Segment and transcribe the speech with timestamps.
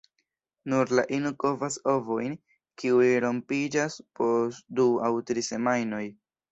[0.71, 2.33] Nur la ino kovas la ovojn,
[2.83, 6.07] kiuj rompiĝas post du aŭ tri semajnoj.